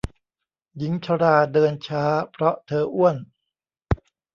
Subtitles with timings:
[0.77, 3.15] หญิงชราเดินช้าเพราะเธออ้วน